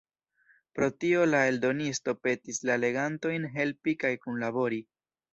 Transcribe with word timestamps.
Pro 0.77 0.87
tio 1.03 1.25
la 1.33 1.41
eldonisto 1.49 2.15
petis 2.27 2.59
la 2.69 2.77
legantojn 2.85 3.45
helpi 3.59 3.95
kaj 4.05 4.11
kunlabori. 4.25 4.81